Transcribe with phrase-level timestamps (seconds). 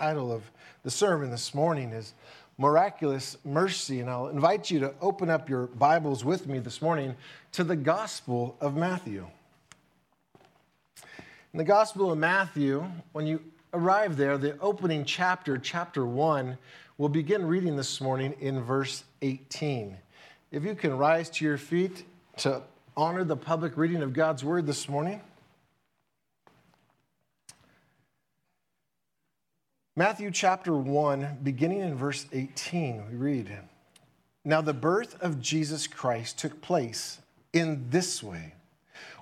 [0.00, 0.50] title of
[0.82, 2.14] the sermon this morning is
[2.56, 4.00] Miraculous Mercy.
[4.00, 7.14] And I'll invite you to open up your Bibles with me this morning
[7.52, 9.26] to the Gospel of Matthew.
[11.52, 12.82] In the Gospel of Matthew,
[13.12, 13.42] when you
[13.74, 16.56] arrive there, the opening chapter, chapter 1,
[16.96, 19.98] we'll begin reading this morning in verse 18.
[20.50, 22.06] If you can rise to your feet
[22.38, 22.62] to
[22.96, 25.20] honor the public reading of God's Word this morning.
[30.00, 33.54] Matthew chapter 1, beginning in verse 18, we read
[34.46, 37.18] Now the birth of Jesus Christ took place
[37.52, 38.54] in this way.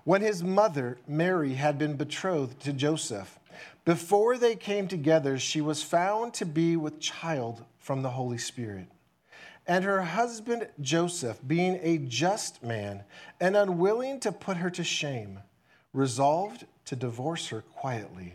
[0.04, 3.40] When his mother, Mary, had been betrothed to Joseph,
[3.84, 8.86] before they came together, she was found to be with child from the Holy Spirit.
[9.66, 13.02] And her husband, Joseph, being a just man
[13.40, 15.40] and unwilling to put her to shame,
[15.92, 18.34] resolved to divorce her quietly.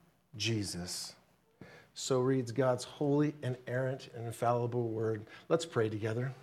[0.35, 1.13] Jesus.
[1.93, 5.25] So reads God's holy, and inerrant, and infallible word.
[5.49, 6.33] Let's pray together.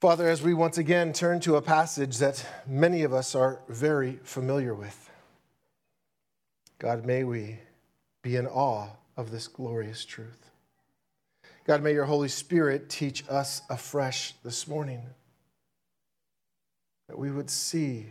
[0.00, 4.18] Father, as we once again turn to a passage that many of us are very
[4.22, 5.10] familiar with,
[6.78, 7.58] God, may we
[8.22, 10.50] be in awe of this glorious truth.
[11.64, 15.02] God, may your Holy Spirit teach us afresh this morning
[17.08, 18.06] that we would see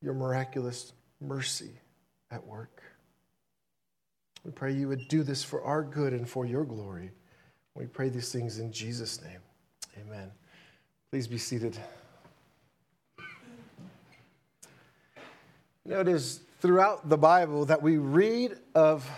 [0.00, 1.80] your miraculous mercy
[2.34, 2.82] at work.
[4.44, 7.10] We pray you would do this for our good and for your glory.
[7.74, 9.40] We pray these things in Jesus' name.
[10.00, 10.30] Amen.
[11.10, 11.78] Please be seated.
[15.86, 19.08] Is throughout the Bible that we read of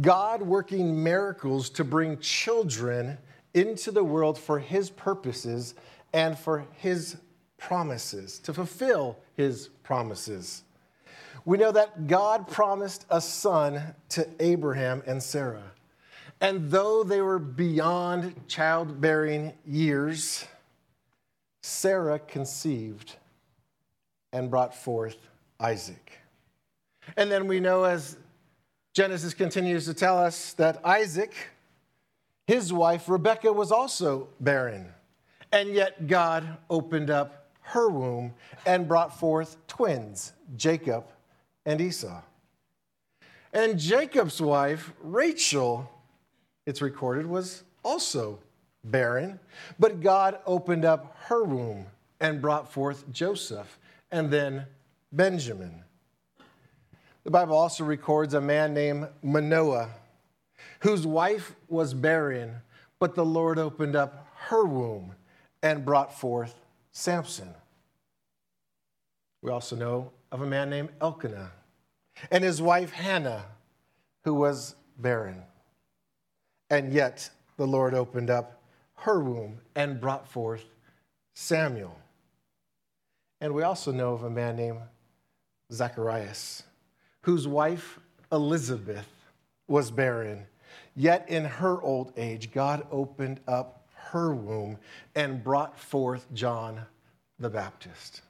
[0.00, 3.18] God working miracles to bring children
[3.54, 5.74] into the world for his purposes
[6.12, 7.16] and for his
[7.56, 10.62] promises, to fulfill his promises.
[11.46, 15.70] We know that God promised a son to Abraham and Sarah.
[16.40, 20.44] And though they were beyond childbearing years,
[21.62, 23.14] Sarah conceived
[24.32, 25.16] and brought forth
[25.60, 26.18] Isaac.
[27.16, 28.16] And then we know as
[28.92, 31.32] Genesis continues to tell us that Isaac,
[32.48, 34.88] his wife, Rebekah, was also barren.
[35.52, 38.34] And yet God opened up her womb
[38.66, 41.04] and brought forth twins, Jacob
[41.66, 42.22] and Esau.
[43.52, 45.90] And Jacob's wife, Rachel,
[46.64, 48.38] it's recorded, was also
[48.84, 49.40] barren,
[49.78, 51.86] but God opened up her womb
[52.20, 53.78] and brought forth Joseph
[54.10, 54.66] and then
[55.12, 55.82] Benjamin.
[57.24, 59.90] The Bible also records a man named Manoah,
[60.80, 62.54] whose wife was barren,
[63.00, 65.14] but the Lord opened up her womb
[65.62, 66.54] and brought forth
[66.92, 67.52] Samson.
[69.42, 71.52] We also know of a man named Elkanah
[72.30, 73.44] and his wife Hannah,
[74.24, 75.42] who was barren.
[76.70, 78.62] And yet the Lord opened up
[78.98, 80.64] her womb and brought forth
[81.34, 81.96] Samuel.
[83.40, 84.80] And we also know of a man named
[85.72, 86.62] Zacharias,
[87.22, 88.00] whose wife
[88.32, 89.08] Elizabeth
[89.68, 90.46] was barren.
[90.94, 94.78] Yet in her old age, God opened up her womb
[95.14, 96.80] and brought forth John
[97.38, 98.22] the Baptist.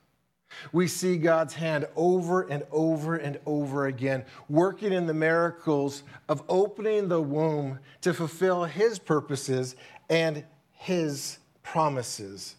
[0.73, 6.43] We see God's hand over and over and over again, working in the miracles of
[6.49, 9.77] opening the womb to fulfill His purposes
[10.09, 12.57] and His promises.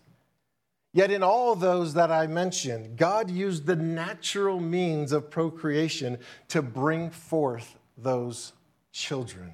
[0.93, 6.17] Yet, in all those that I mentioned, God used the natural means of procreation
[6.47, 8.53] to bring forth those
[8.91, 9.53] children.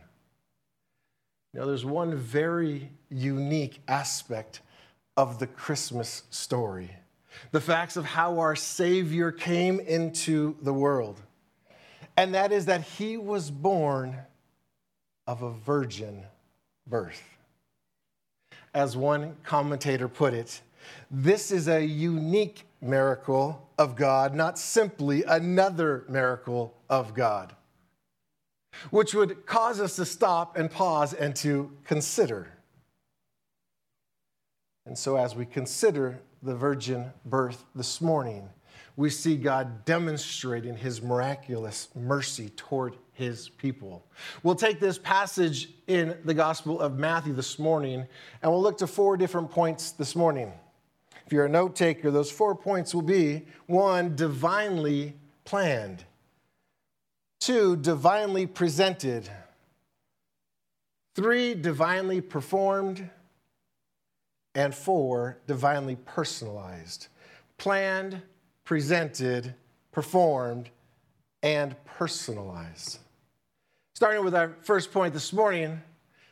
[1.54, 4.62] Now, there's one very unique aspect
[5.18, 6.96] of the Christmas story
[7.52, 11.22] the facts of how our Savior came into the world.
[12.16, 14.16] and that is that he was born
[15.26, 16.24] of a virgin
[16.86, 17.24] birth.
[18.74, 20.62] As one commentator put it,
[21.10, 27.56] this is a unique miracle of God, not simply another miracle of God,
[28.92, 32.52] which would cause us to stop and pause and to consider.
[34.86, 38.50] And so, as we consider the virgin birth this morning,
[38.96, 44.06] we see God demonstrating his miraculous mercy toward his people.
[44.44, 48.06] We'll take this passage in the Gospel of Matthew this morning,
[48.42, 50.52] and we'll look to four different points this morning.
[51.26, 56.04] If you're a note taker, those four points will be one, divinely planned,
[57.40, 59.30] two, divinely presented,
[61.16, 63.10] three, divinely performed,
[64.56, 67.08] and four, divinely personalized.
[67.58, 68.22] Planned,
[68.66, 69.54] presented,
[69.92, 70.70] performed,
[71.42, 73.00] and personalized.
[73.96, 75.82] Starting with our first point this morning,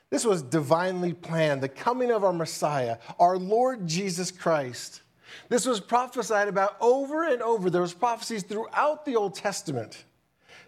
[0.10, 5.02] this was divinely planned, the coming of our Messiah, our Lord Jesus Christ.
[5.48, 7.70] This was prophesied about over and over.
[7.70, 10.04] There was prophecies throughout the Old Testament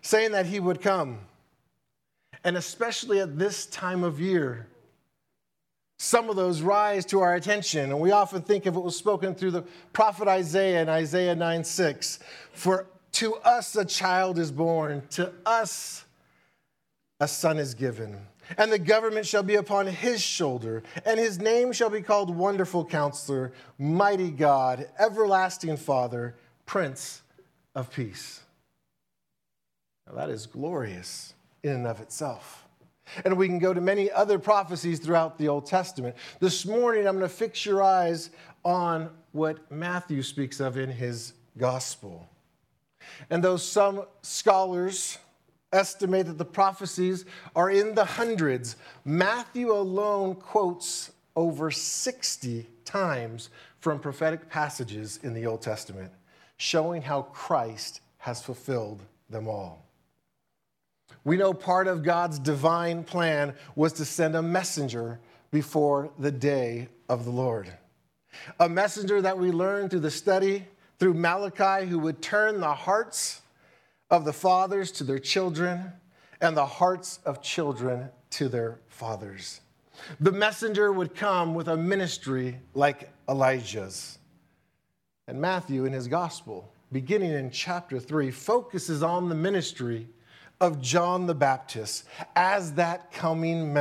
[0.02, 1.20] saying that he would come.
[2.44, 4.68] And especially at this time of year,
[5.98, 7.92] some of those rise to our attention.
[7.92, 9.64] And we often think of it was spoken through the
[9.94, 12.20] prophet Isaiah in Isaiah 9 6.
[12.52, 16.06] For to us a child is born, to us
[17.20, 18.18] a son is given.
[18.58, 22.86] And the government shall be upon his shoulder, and his name shall be called Wonderful
[22.86, 26.36] Counselor, Mighty God, Everlasting Father,
[26.66, 27.22] Prince
[27.74, 28.42] of Peace.
[30.08, 32.63] Now that is glorious in and of itself.
[33.26, 36.16] And we can go to many other prophecies throughout the Old Testament.
[36.40, 38.30] This morning, I'm going to fix your eyes
[38.64, 42.28] on what Matthew speaks of in his gospel.
[43.30, 45.18] And though some scholars
[45.72, 47.26] estimate that the prophecies
[47.56, 53.50] are in the hundreds, Matthew alone quotes over 60 times
[53.80, 56.12] from prophetic passages in the Old Testament,
[56.58, 59.86] showing how Christ has fulfilled them all.
[61.24, 65.20] We know part of God's divine plan was to send a messenger
[65.52, 67.72] before the day of the Lord.
[68.60, 70.66] A messenger that we learned through the study
[71.00, 73.42] through Malachi, who would turn the hearts
[74.10, 75.92] of the fathers to their children
[76.40, 79.62] and the hearts of children to their fathers.
[80.20, 84.18] The messenger would come with a ministry like Elijah's.
[85.28, 90.08] And Matthew, in his gospel, beginning in chapter 3, focuses on the ministry
[90.64, 92.06] of John the Baptist
[92.38, 93.74] as that coming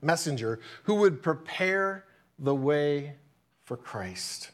[0.00, 2.06] messenger who would prepare
[2.38, 3.16] the way
[3.64, 4.50] for Christ.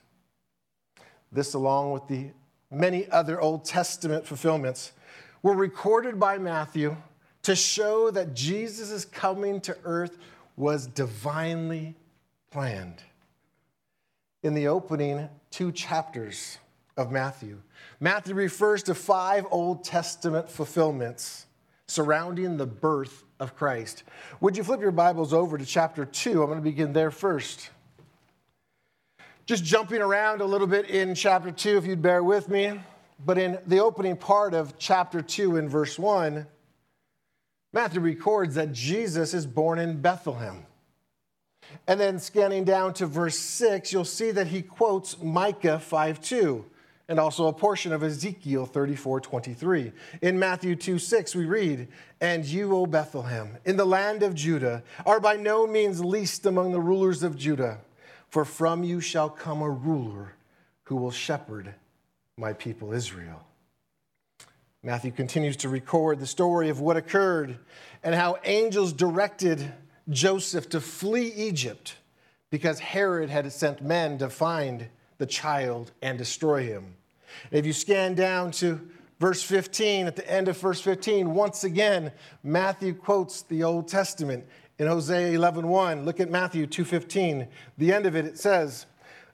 [1.30, 2.30] This, along with the
[2.68, 4.90] many other Old Testament fulfillments,
[5.40, 6.96] were recorded by Matthew
[7.42, 10.18] to show that Jesus' coming to earth
[10.56, 11.94] was divinely
[12.50, 13.04] planned.
[14.42, 16.58] In the opening two chapters
[16.96, 17.60] of Matthew,
[18.00, 21.46] Matthew refers to five Old Testament fulfillments
[21.88, 24.04] surrounding the birth of Christ.
[24.40, 26.42] Would you flip your Bibles over to chapter 2?
[26.42, 27.70] I'm going to begin there first.
[29.46, 32.78] Just jumping around a little bit in chapter 2, if you'd bear with me.
[33.24, 36.46] But in the opening part of chapter 2, in verse 1,
[37.72, 40.66] Matthew records that Jesus is born in Bethlehem.
[41.86, 46.64] And then scanning down to verse 6, you'll see that he quotes Micah 5 2
[47.08, 49.92] and also a portion of Ezekiel 34 23.
[50.20, 51.88] In Matthew 2 6, we read,
[52.20, 56.72] And you, O Bethlehem, in the land of Judah, are by no means least among
[56.72, 57.78] the rulers of Judah,
[58.28, 60.34] for from you shall come a ruler
[60.84, 61.74] who will shepherd
[62.36, 63.42] my people Israel.
[64.82, 67.58] Matthew continues to record the story of what occurred
[68.02, 69.72] and how angels directed
[70.08, 71.96] Joseph to flee Egypt
[72.50, 74.88] because Herod had sent men to find
[75.18, 76.94] the child and destroy him.
[77.50, 78.80] If you scan down to
[79.18, 84.44] verse 15, at the end of verse 15, once again, Matthew quotes the Old Testament
[84.78, 86.04] in Hosea 11:1.
[86.04, 87.48] Look at Matthew 2:15.
[87.76, 88.86] The end of it it says,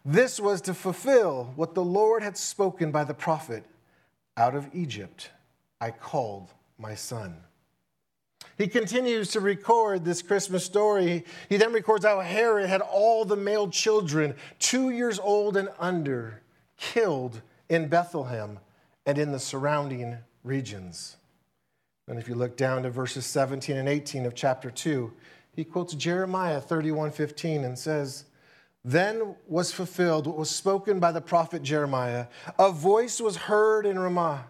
[0.04, 3.64] "This was to fulfill what the Lord had spoken by the prophet,
[4.37, 5.30] out of Egypt
[5.80, 7.44] I called my son."
[8.56, 11.25] He continues to record this Christmas story.
[11.49, 16.42] He then records how Herod had all the male children, two years old and under,
[16.76, 17.42] killed
[17.75, 18.61] in Bethlehem
[19.04, 21.16] and in the surrounding regions.
[22.07, 25.12] And if you look down to verses 17 and 18 of chapter 2,
[25.57, 28.25] he quotes Jeremiah 31 15 and says,
[28.85, 32.26] Then was fulfilled what was spoken by the prophet Jeremiah.
[32.59, 34.47] A voice was heard in Ramah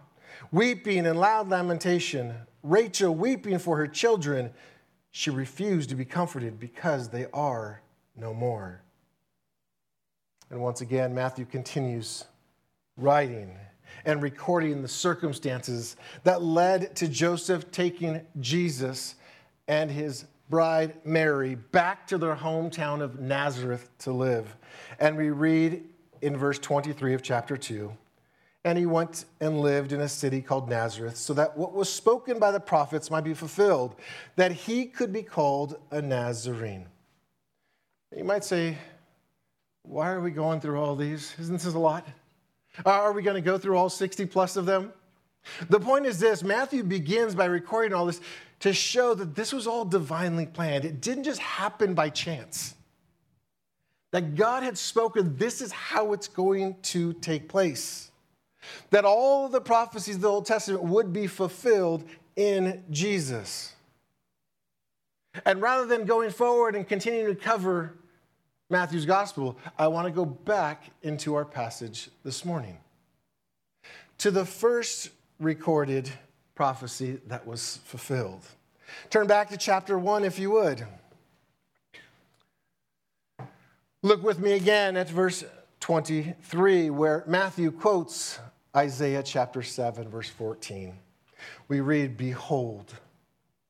[0.53, 2.35] weeping and loud lamentation.
[2.63, 4.53] Rachel weeping for her children.
[5.11, 7.83] She refused to be comforted because they are
[8.17, 8.83] no more.
[10.51, 12.25] And once again, Matthew continues
[12.97, 13.57] writing
[14.05, 19.15] and recording the circumstances that led to Joseph taking Jesus
[19.69, 24.57] and his bride Mary back to their hometown of Nazareth to live.
[24.99, 25.85] And we read
[26.21, 27.93] in verse 23 of chapter 2
[28.65, 32.39] and he went and lived in a city called Nazareth, so that what was spoken
[32.39, 33.95] by the prophets might be fulfilled,
[34.37, 36.87] that he could be called a Nazarene.
[38.17, 38.79] You might say,
[39.83, 41.35] why are we going through all these?
[41.39, 42.09] Isn't this a lot?
[42.85, 44.93] Uh, are we going to go through all 60 plus of them?
[45.69, 48.21] The point is this Matthew begins by recording all this
[48.61, 50.85] to show that this was all divinely planned.
[50.85, 52.75] It didn't just happen by chance.
[54.13, 58.11] That God had spoken, this is how it's going to take place
[58.91, 62.05] that all the prophecies of the Old Testament would be fulfilled
[62.37, 63.75] in Jesus.
[65.45, 67.95] And rather than going forward and continuing to cover
[68.75, 72.77] Matthew's gospel, I want to go back into our passage this morning
[74.19, 76.11] to the first recorded
[76.57, 78.45] prophecy that was fulfilled.
[79.11, 80.85] Turn back to chapter 1 if you would.
[84.03, 85.45] Look with me again at verse
[85.79, 88.41] 23, where Matthew quotes
[88.77, 90.99] Isaiah chapter 7, verse 14.
[91.69, 92.93] We read, Behold,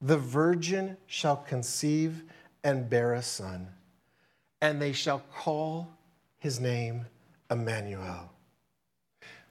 [0.01, 2.23] the virgin shall conceive
[2.65, 3.69] and bear a son,
[4.65, 5.91] and they shall call
[6.39, 7.05] his name
[7.51, 8.31] Emmanuel.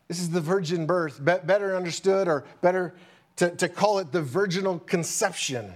[0.08, 2.96] This is the virgin birth, better understood or better
[3.36, 5.72] to, to call it the virginal conception.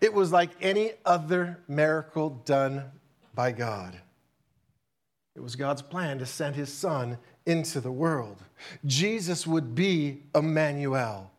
[0.00, 2.84] It was like any other miracle done
[3.34, 3.98] by God.
[5.34, 8.44] It was God's plan to send his son into the world.
[8.86, 11.32] Jesus would be Emmanuel,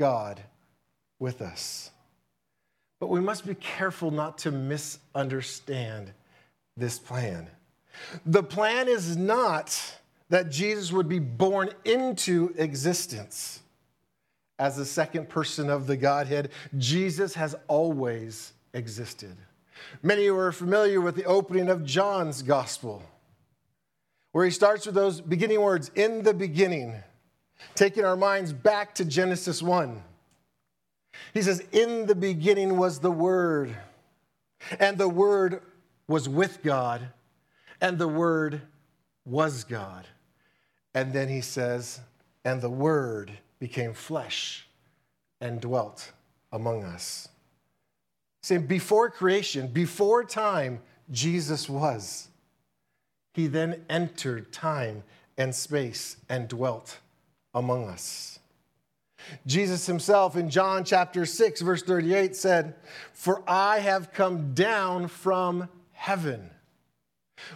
[0.00, 0.40] God
[1.18, 1.90] with us.
[2.98, 6.12] But we must be careful not to misunderstand
[6.78, 7.48] this plan.
[8.24, 13.60] The plan is not that Jesus would be born into existence
[14.58, 16.50] as the second person of the Godhead.
[16.76, 19.36] Jesus has always existed.
[20.02, 23.02] Many you are familiar with the opening of John's gospel
[24.32, 26.94] where he starts with those beginning words, in the beginning,
[27.74, 30.02] taking our minds back to Genesis 1.
[31.34, 33.74] He says, In the beginning was the Word,
[34.78, 35.62] and the Word
[36.08, 37.10] was with God,
[37.80, 38.62] and the Word
[39.24, 40.06] was God.
[40.94, 42.00] And then he says,
[42.44, 44.66] And the Word became flesh
[45.40, 46.12] and dwelt
[46.50, 47.28] among us.
[48.42, 52.28] Saying, before creation, before time, Jesus was.
[53.34, 55.02] He then entered time
[55.36, 56.98] and space and dwelt
[57.54, 58.38] among us.
[59.46, 62.74] Jesus himself in John chapter 6, verse 38 said,
[63.12, 66.48] For I have come down from heaven.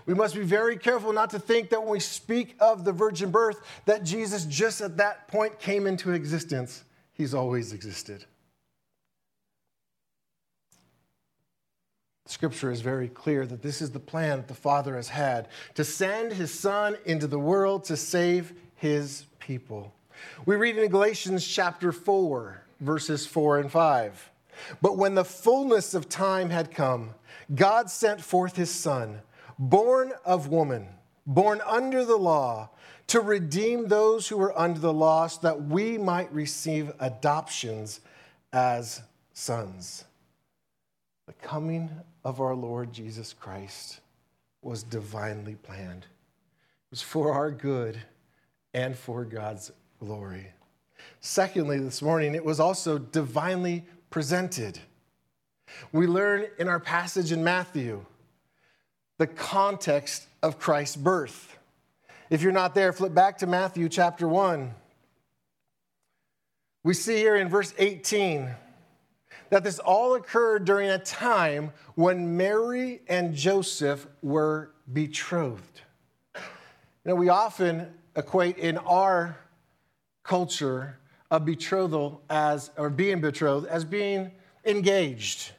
[0.04, 3.30] We must be very careful not to think that when we speak of the virgin
[3.30, 6.84] birth, that Jesus just at that point came into existence.
[7.12, 8.24] He's always existed.
[12.26, 15.84] Scripture is very clear that this is the plan that the Father has had to
[15.84, 19.92] send his Son into the world to save his people.
[20.46, 24.31] We read in Galatians chapter 4, verses 4 and 5.
[24.80, 27.14] But when the fullness of time had come,
[27.54, 29.20] God sent forth his Son,
[29.58, 30.88] born of woman,
[31.26, 32.70] born under the law,
[33.08, 38.00] to redeem those who were under the law, so that we might receive adoptions
[38.52, 40.04] as sons.
[41.26, 41.90] The coming
[42.24, 44.00] of our Lord Jesus Christ
[44.62, 46.04] was divinely planned.
[46.04, 48.00] It was for our good
[48.74, 50.46] and for God's glory.
[51.20, 54.78] Secondly, this morning, it was also divinely presented.
[55.90, 58.04] We learn in our passage in Matthew
[59.18, 61.58] the context of Christ's birth.
[62.30, 64.72] If you're not there, flip back to Matthew chapter 1.
[66.84, 68.50] We see here in verse 18
[69.50, 75.80] that this all occurred during a time when Mary and Joseph were betrothed.
[77.04, 79.36] Know, we often equate in our
[80.22, 80.98] culture
[81.32, 84.30] a betrothal as, or being betrothed, as being
[84.66, 85.50] engaged.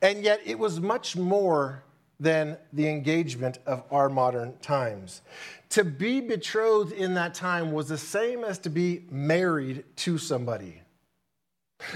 [0.00, 1.82] And yet it was much more
[2.20, 5.22] than the engagement of our modern times.
[5.70, 10.82] To be betrothed in that time was the same as to be married to somebody.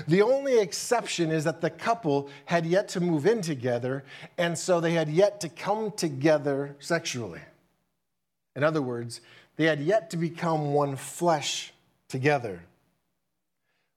[0.09, 4.05] The only exception is that the couple had yet to move in together,
[4.37, 7.41] and so they had yet to come together sexually.
[8.57, 9.21] In other words,
[9.57, 11.73] they had yet to become one flesh
[12.09, 12.62] together.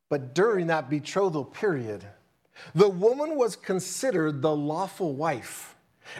[0.10, 2.06] But during that betrothal period,
[2.74, 5.76] the woman was considered the lawful wife,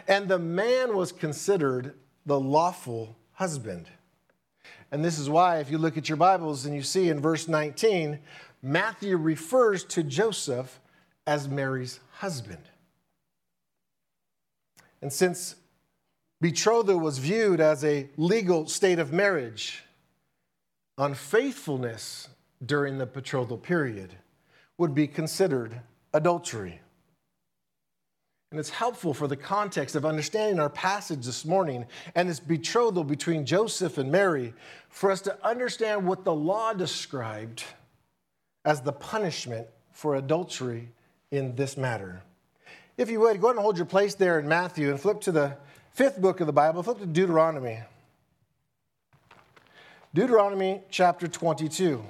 [0.08, 3.88] and the man was considered the lawful husband.
[4.90, 7.48] And this is why, if you look at your Bibles and you see in verse
[7.48, 8.18] 19,
[8.62, 10.80] Matthew refers to Joseph
[11.26, 12.62] as Mary's husband.
[15.02, 15.56] And since
[16.40, 19.84] betrothal was viewed as a legal state of marriage,
[20.98, 22.28] unfaithfulness
[22.64, 24.14] during the betrothal period
[24.78, 25.80] would be considered
[26.12, 26.80] adultery.
[28.50, 31.84] And it's helpful for the context of understanding our passage this morning
[32.14, 34.54] and this betrothal between Joseph and Mary
[34.88, 37.64] for us to understand what the law described
[38.64, 40.90] as the punishment for adultery
[41.30, 42.22] in this matter.
[42.96, 45.32] If you would, go ahead and hold your place there in Matthew and flip to
[45.32, 45.56] the
[45.92, 47.80] fifth book of the Bible, flip to Deuteronomy.
[50.14, 52.02] Deuteronomy chapter 22.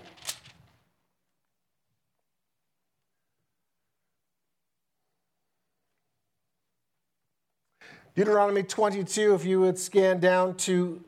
[8.17, 11.05] Deuteronomy 22, if you would scan down to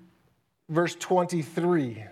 [0.68, 2.04] verse 23.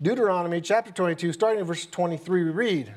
[0.00, 2.94] Deuteronomy chapter 22, starting in verse 23, we read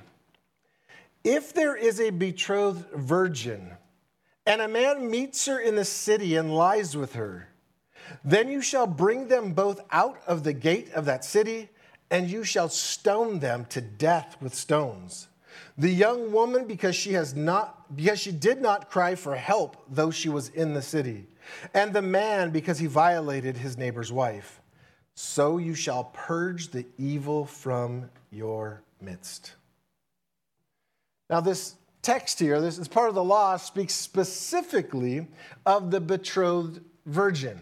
[1.26, 3.72] If there is a betrothed virgin,
[4.46, 7.50] and a man meets her in the city and lies with her,
[8.24, 11.68] then you shall bring them both out of the gate of that city,
[12.10, 15.28] and you shall stone them to death with stones.
[15.78, 20.12] The young woman, because she has not, because she did not cry for help, though
[20.12, 21.28] she was in the city,
[21.74, 24.62] and the man, because he violated his neighbor's wife.
[25.16, 29.54] So you shall purge the evil from your midst.
[31.30, 35.28] Now, this text here, this is part of the law, speaks specifically
[35.66, 37.62] of the betrothed virgin.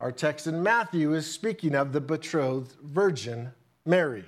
[0.00, 3.52] Our text in Matthew is speaking of the betrothed virgin,
[3.86, 4.26] Mary.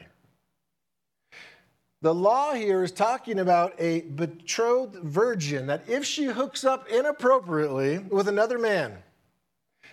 [2.02, 7.98] The law here is talking about a betrothed virgin that if she hooks up inappropriately
[7.98, 8.98] with another man,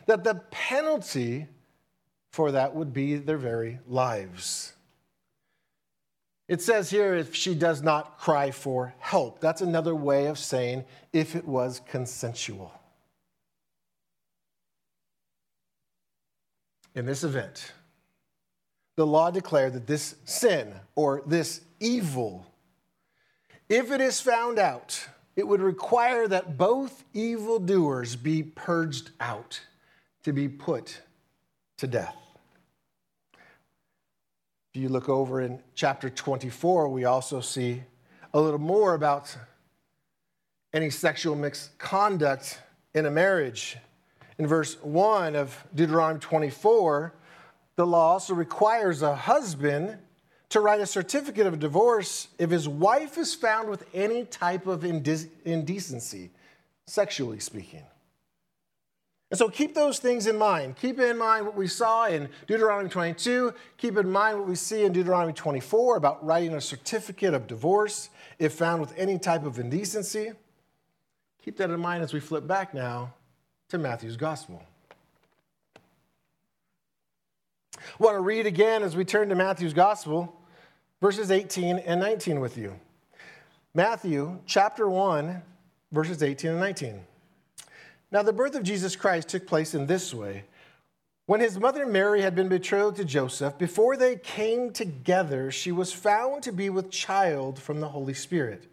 [0.05, 1.47] that the penalty
[2.31, 4.73] for that would be their very lives.
[6.47, 9.39] It says here if she does not cry for help.
[9.39, 12.73] That's another way of saying if it was consensual.
[16.95, 17.71] In this event,
[18.95, 22.45] the law declared that this sin or this evil,
[23.69, 29.61] if it is found out, it would require that both evildoers be purged out
[30.23, 31.01] to be put
[31.77, 32.15] to death.
[34.73, 37.83] If you look over in chapter 24, we also see
[38.33, 39.35] a little more about
[40.73, 42.59] any sexual misconduct
[42.93, 43.77] in a marriage.
[44.39, 47.13] In verse 1 of Deuteronomy 24,
[47.75, 49.97] the law also requires a husband
[50.49, 54.85] to write a certificate of divorce if his wife is found with any type of
[54.85, 56.29] indecency,
[56.85, 57.83] sexually speaking.
[59.31, 60.75] And so keep those things in mind.
[60.77, 63.51] Keep in mind what we saw in Deuteronomy 22.
[63.77, 68.11] Keep in mind what we see in Deuteronomy 24 about writing a certificate of divorce
[68.37, 70.33] if found with any type of indecency.
[71.43, 73.15] Keep that in mind as we flip back now
[73.69, 74.61] to Matthew's gospel.
[77.99, 80.39] I want to read again as we turn to Matthew's gospel
[81.03, 82.79] verses 18 and 19 with you.
[83.73, 85.41] Matthew chapter 1,
[85.91, 87.01] verses 18 and 19.
[88.09, 90.45] Now, the birth of Jesus Christ took place in this way.
[91.25, 95.91] When his mother Mary had been betrothed to Joseph, before they came together, she was
[95.91, 98.67] found to be with child from the Holy Spirit.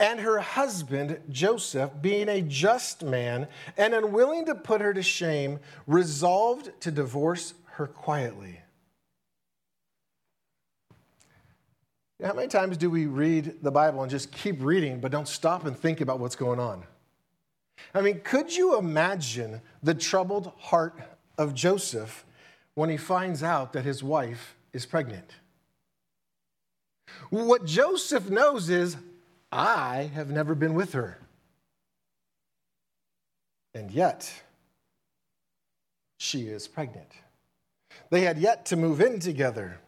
[0.00, 5.60] And her husband, Joseph, being a just man and unwilling to put her to shame,
[5.86, 8.60] resolved to divorce her quietly.
[12.22, 15.66] How many times do we read the Bible and just keep reading, but don't stop
[15.66, 16.84] and think about what's going on?
[17.92, 20.98] I mean, could you imagine the troubled heart
[21.36, 22.24] of Joseph
[22.74, 25.32] when he finds out that his wife is pregnant?
[27.30, 28.96] What Joseph knows is,
[29.50, 31.18] I have never been with her.
[33.74, 34.32] And yet,
[36.18, 37.10] she is pregnant.
[38.14, 39.80] They had yet to move in together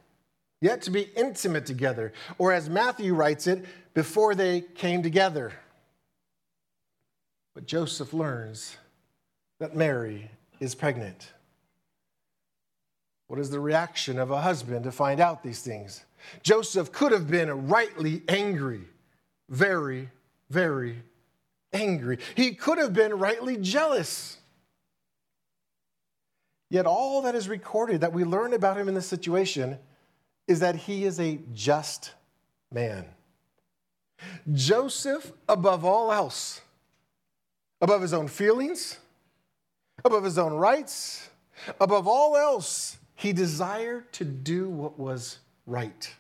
[0.61, 5.53] yet to be intimate together, or as Matthew writes it, before they came together.
[7.55, 8.77] But Joseph learns
[9.61, 11.33] that Mary is pregnant.
[13.29, 16.05] What is the reaction of a husband to find out these things?
[16.43, 18.83] Joseph could have been rightly angry,
[19.49, 20.11] very,
[20.51, 21.03] very
[21.73, 22.19] angry.
[22.35, 24.39] He could have been rightly jealous.
[26.69, 29.79] Yet all that is recorded that we learn about him in this situation
[30.49, 32.13] is that he is a just
[32.73, 33.07] man.
[34.53, 36.61] Joseph, above all else,
[37.81, 38.99] above his own feelings,
[40.05, 41.29] above his own rights,
[41.81, 46.15] above all else, he desired to do what was right.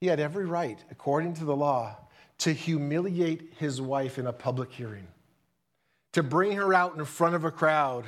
[0.00, 1.96] He had every right, according to the law,
[2.38, 5.06] to humiliate his wife in a public hearing,
[6.12, 8.06] to bring her out in front of a crowd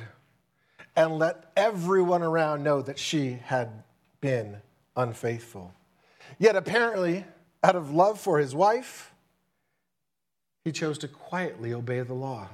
[0.95, 3.83] and let everyone around know that she had
[4.21, 4.57] been
[4.95, 5.73] unfaithful.
[6.37, 7.25] Yet, apparently,
[7.63, 9.13] out of love for his wife,
[10.63, 12.47] he chose to quietly obey the law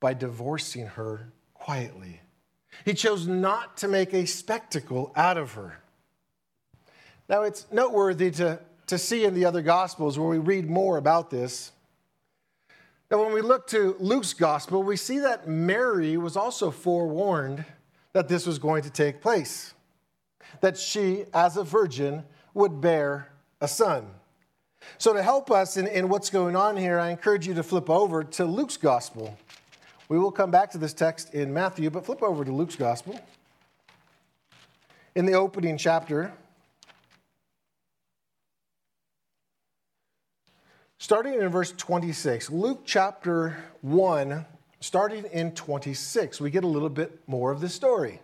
[0.00, 2.20] by divorcing her quietly.
[2.84, 5.80] He chose not to make a spectacle out of her.
[7.28, 11.30] Now, it's noteworthy to, to see in the other Gospels where we read more about
[11.30, 11.72] this.
[13.10, 17.64] Now, when we look to Luke's Gospel, we see that Mary was also forewarned
[18.12, 19.74] that this was going to take place,
[20.60, 24.08] that she, as a virgin, would bear a son.
[24.98, 27.88] So, to help us in, in what's going on here, I encourage you to flip
[27.88, 29.38] over to Luke's Gospel.
[30.08, 33.20] We will come back to this text in Matthew, but flip over to Luke's Gospel.
[35.14, 36.32] In the opening chapter,
[40.98, 44.44] starting in verse 26, Luke chapter 1,
[44.80, 48.20] starting in 26, we get a little bit more of the story.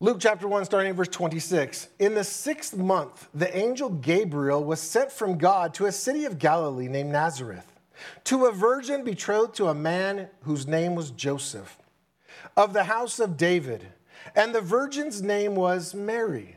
[0.00, 1.86] Luke chapter 1, starting in verse 26.
[2.00, 6.40] In the sixth month, the angel Gabriel was sent from God to a city of
[6.40, 7.72] Galilee named Nazareth
[8.24, 11.78] to a virgin betrothed to a man whose name was Joseph,
[12.56, 13.86] of the house of David.
[14.34, 16.56] And the virgin's name was Mary.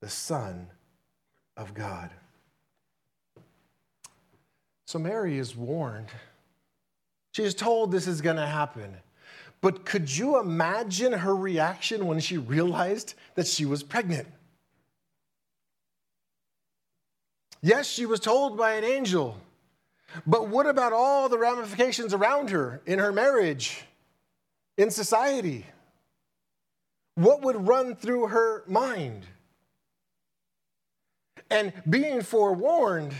[0.00, 0.68] the Son
[1.56, 2.10] of God.
[4.86, 6.08] So, Mary is warned.
[7.32, 8.96] She is told this is going to happen.
[9.60, 14.28] But could you imagine her reaction when she realized that she was pregnant?
[17.62, 19.36] Yes, she was told by an angel.
[20.26, 23.84] But what about all the ramifications around her in her marriage,
[24.76, 25.66] in society?
[27.16, 29.26] What would run through her mind?
[31.50, 33.14] And being forewarned,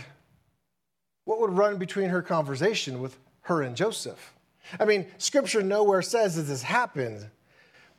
[1.25, 4.33] what would run between her conversation with her and Joseph?
[4.79, 7.25] I mean, scripture nowhere says that this happened,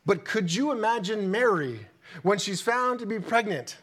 [0.05, 1.79] but could you imagine Mary
[2.23, 3.77] when she's found to be pregnant,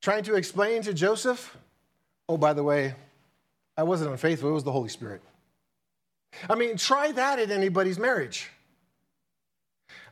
[0.00, 1.56] trying to explain to Joseph,
[2.28, 2.94] oh, by the way,
[3.76, 5.22] I wasn't unfaithful, it was the Holy Spirit.
[6.48, 8.50] I mean, try that in anybody's marriage.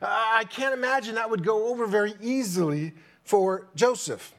[0.01, 2.93] I can't imagine that would go over very easily
[3.23, 4.33] for Joseph.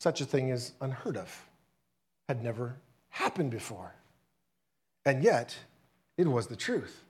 [0.00, 1.46] Such a thing is unheard of,
[2.26, 2.76] had never
[3.10, 3.94] happened before.
[5.04, 5.54] And yet,
[6.16, 7.04] it was the truth.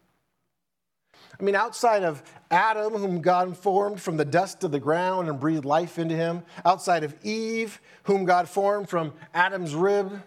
[1.39, 5.39] I mean, outside of Adam, whom God formed from the dust of the ground and
[5.39, 10.23] breathed life into him, outside of Eve, whom God formed from Adam's rib,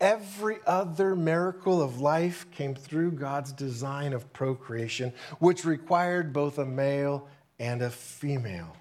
[0.00, 6.66] every other miracle of life came through God's design of procreation, which required both a
[6.66, 7.28] male
[7.60, 8.76] and a female.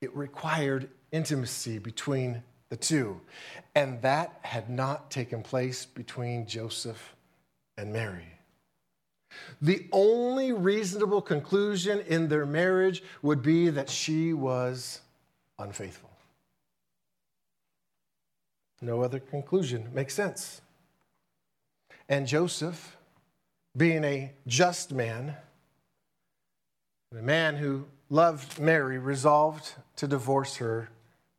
[0.00, 3.20] It required intimacy between the two.
[3.74, 7.14] And that had not taken place between Joseph
[7.76, 8.26] and Mary.
[9.60, 15.00] The only reasonable conclusion in their marriage would be that she was
[15.58, 16.10] unfaithful.
[18.80, 20.60] No other conclusion makes sense.
[22.08, 22.96] And Joseph,
[23.76, 25.36] being a just man,
[27.12, 30.90] a man who loved Mary, resolved to divorce her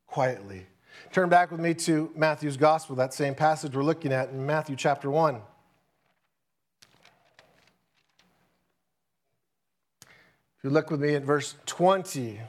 [0.10, 0.66] quietly.
[1.12, 4.76] Turn back with me to Matthew's gospel, that same passage we're looking at in Matthew
[4.76, 5.42] chapter 1.
[10.58, 12.40] If you look with me at verse 20,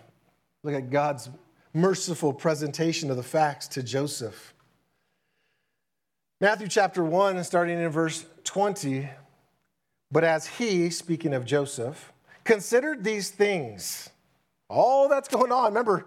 [0.62, 1.30] Look at God's
[1.72, 4.54] merciful presentation of the facts to Joseph.
[6.40, 9.08] Matthew chapter 1, starting in verse 20.
[10.12, 12.12] But as he, speaking of Joseph,
[12.44, 14.10] considered these things,
[14.68, 16.06] all that's going on, remember,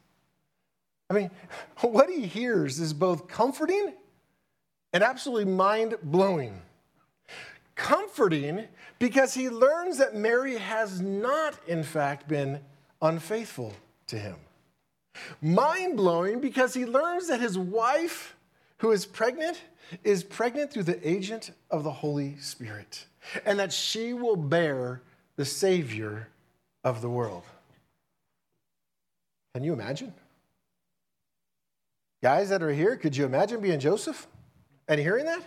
[1.11, 1.31] I mean,
[1.81, 3.93] what he hears is both comforting
[4.93, 6.61] and absolutely mind blowing.
[7.75, 12.59] Comforting because he learns that Mary has not, in fact, been
[13.01, 13.73] unfaithful
[14.07, 14.35] to him.
[15.41, 18.35] Mind blowing because he learns that his wife,
[18.77, 19.59] who is pregnant,
[20.03, 23.05] is pregnant through the agent of the Holy Spirit,
[23.45, 25.01] and that she will bear
[25.35, 26.29] the Savior
[26.83, 27.43] of the world.
[29.53, 30.13] Can you imagine?
[32.21, 34.27] Guys that are here, could you imagine being Joseph
[34.87, 35.41] and hearing that?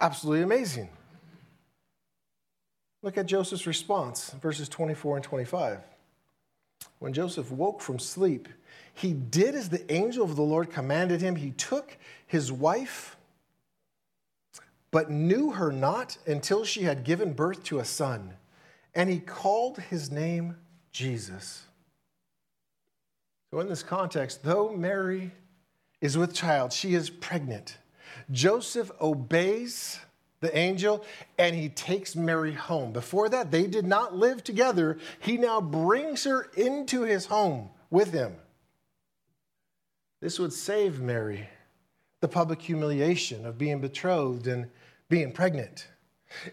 [0.00, 0.88] Absolutely amazing.
[3.02, 5.80] Look at Joseph's response, verses 24 and 25.
[6.98, 8.48] When Joseph woke from sleep,
[8.92, 11.36] he did as the angel of the Lord commanded him.
[11.36, 13.16] He took his wife,
[14.90, 18.34] but knew her not until she had given birth to a son,
[18.94, 20.56] and he called his name
[20.90, 21.67] Jesus.
[23.50, 25.32] So, in this context, though Mary
[26.00, 27.78] is with child, she is pregnant.
[28.30, 29.98] Joseph obeys
[30.40, 31.04] the angel,
[31.38, 32.92] and he takes Mary home.
[32.92, 34.98] Before that, they did not live together.
[35.18, 38.36] He now brings her into his home with him.
[40.20, 41.48] This would save Mary
[42.20, 44.68] the public humiliation of being betrothed and
[45.08, 45.88] being pregnant.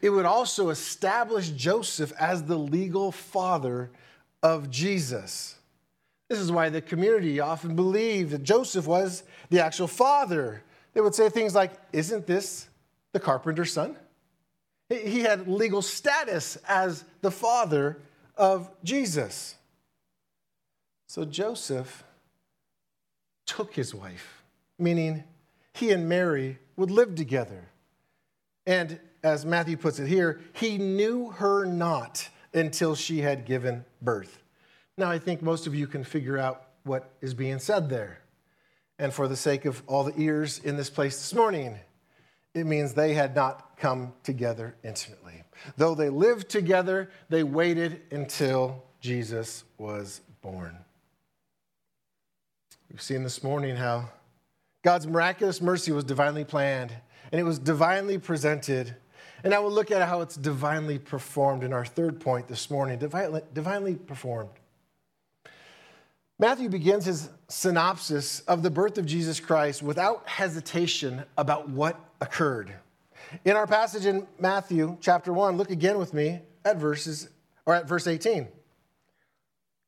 [0.02, 3.92] It would also establish Joseph as the legal father
[4.42, 5.55] of Jesus.
[6.36, 10.64] This is why the community often believed that Joseph was the actual father.
[10.94, 12.68] They would say things like, Isn't this
[13.14, 13.96] the carpenter's son.
[14.90, 18.02] He had legal status as the father
[18.36, 19.56] of Jesus.
[21.08, 22.04] So Joseph
[23.46, 24.44] took his wife,
[24.78, 25.24] meaning
[25.72, 27.70] he and Mary would live together.
[28.66, 34.42] And as Matthew puts it here, he knew her not until she had given birth.
[34.98, 38.22] Now, I think most of you can figure out what is being said there.
[38.98, 41.78] And for the sake of all the ears in this place this morning,
[42.54, 45.44] it means they had not come together intimately.
[45.76, 50.78] Though they lived together, they waited until Jesus was born.
[52.90, 54.10] We've seen this morning how
[54.82, 56.94] God's miraculous mercy was divinely planned
[57.32, 58.96] and it was divinely presented.
[59.44, 62.98] And I will look at how it's divinely performed in our third point this morning
[62.98, 64.52] divinely, divinely performed.
[66.38, 72.74] Matthew begins his synopsis of the birth of Jesus Christ without hesitation about what occurred.
[73.46, 77.30] In our passage in Matthew chapter 1, look again with me at verses
[77.66, 78.50] or at verse 18.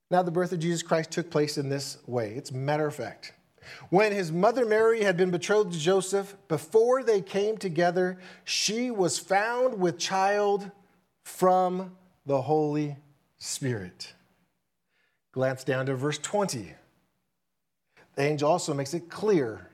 [0.10, 2.34] Now the birth of Jesus Christ took place in this way.
[2.36, 3.34] It's matter of fact.
[3.90, 9.20] When his mother Mary had been betrothed to Joseph, before they came together, she was
[9.20, 10.72] found with child
[11.26, 12.96] from the Holy
[13.38, 14.14] Spirit.
[15.38, 16.74] Glance down to verse 20.
[18.16, 19.70] The angel also makes it clear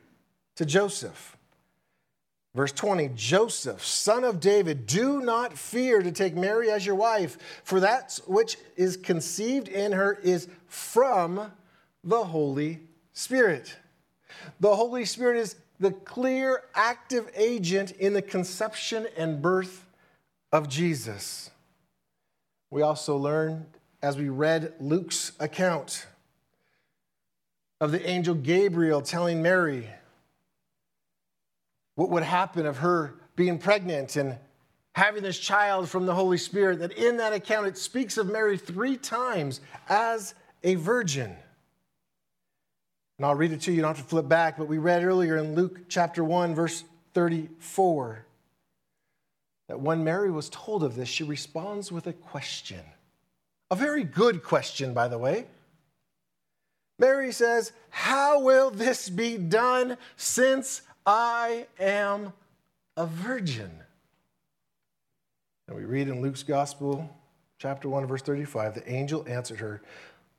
[0.57, 1.37] to Joseph.
[2.53, 7.37] Verse 20 Joseph, son of David, do not fear to take Mary as your wife,
[7.63, 11.49] for that which is conceived in her is from
[12.03, 12.81] the Holy
[13.13, 13.73] Spirit.
[14.59, 19.85] The Holy Spirit is the clear, active agent in the conception and birth
[20.51, 21.51] of Jesus.
[22.69, 23.67] We also learn
[24.03, 26.05] as we read Luke's account
[27.79, 29.87] of the angel Gabriel telling Mary
[31.95, 34.37] what would happen of her being pregnant and
[34.93, 38.57] having this child from the Holy Spirit, that in that account it speaks of Mary
[38.57, 41.33] three times as a virgin.
[43.17, 45.03] And I'll read it to you, you don't have to flip back, but we read
[45.03, 48.25] earlier in Luke chapter 1, verse 34,
[49.69, 52.81] that when Mary was told of this, she responds with a question.
[53.73, 55.47] A very good question, by the way.
[56.99, 62.33] Mary says, How will this be done since I am
[62.95, 63.71] a virgin?
[65.67, 67.09] And we read in Luke's Gospel,
[67.57, 69.81] chapter 1, verse 35 the angel answered her,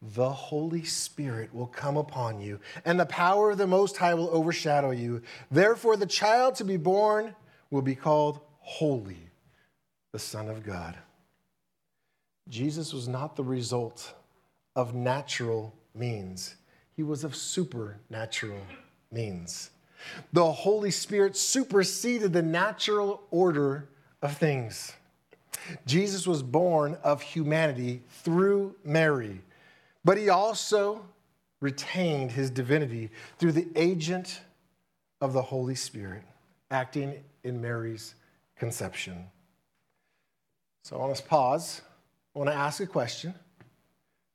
[0.00, 4.30] the Holy Spirit will come upon you, and the power of the Most High will
[4.30, 5.22] overshadow you.
[5.50, 7.34] Therefore, the child to be born
[7.72, 9.28] will be called Holy,
[10.12, 10.96] the Son of God.
[12.48, 14.14] Jesus was not the result
[14.76, 16.56] of natural means,
[16.96, 18.60] he was of supernatural
[19.10, 19.70] means.
[20.32, 23.88] The Holy Spirit superseded the natural order
[24.20, 24.92] of things.
[25.86, 29.40] Jesus was born of humanity through Mary
[30.04, 31.04] but he also
[31.60, 34.42] retained his divinity through the agent
[35.20, 36.22] of the Holy Spirit
[36.70, 38.14] acting in Mary's
[38.56, 39.24] conception.
[40.82, 41.80] So I want to pause.
[42.34, 43.34] I want to ask a question.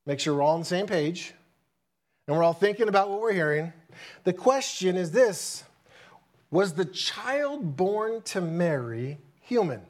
[0.05, 1.33] Make sure we're all on the same page
[2.27, 3.73] and we're all thinking about what we're hearing.
[4.23, 5.63] The question is this
[6.51, 9.81] Was the child born to Mary human?